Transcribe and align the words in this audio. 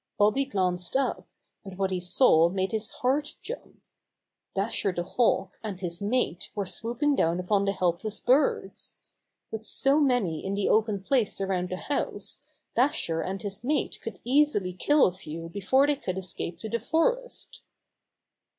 Bobby 0.17 0.45
glanced 0.45 0.95
up, 0.95 1.27
and 1.63 1.77
what 1.77 1.91
he 1.91 1.99
saw 1.99 2.49
made 2.49 2.71
his 2.71 2.89
heart 2.89 3.35
jump. 3.43 3.83
Dasher 4.55 4.91
the 4.91 5.03
Hawk 5.03 5.59
and 5.63 5.79
his 5.79 6.01
mate 6.01 6.49
were 6.55 6.65
swooping 6.65 7.13
down 7.13 7.39
upon 7.39 7.65
the 7.65 7.71
helpless 7.71 8.19
birds. 8.19 8.95
With 9.51 9.63
so 9.63 9.99
many 9.99 10.43
in 10.43 10.55
the 10.55 10.67
open 10.69 11.03
place 11.03 11.39
around 11.39 11.69
the 11.69 11.77
house, 11.77 12.41
Dasher 12.75 13.21
and 13.21 13.43
his 13.43 13.63
mate 13.63 13.99
could 14.01 14.19
easily 14.23 14.73
kill 14.73 15.05
a 15.05 15.11
few 15.11 15.49
before 15.49 15.85
they 15.85 15.97
could 15.97 16.17
escape 16.17 16.57
to 16.61 16.69
the 16.69 16.79
forest. 16.79 17.61